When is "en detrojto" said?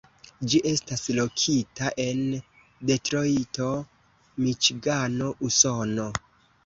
2.05-3.69